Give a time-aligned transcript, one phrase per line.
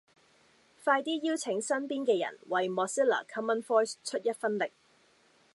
[0.83, 4.71] 快啲邀請身邊嘅人為 Mozilla common voice 出一分力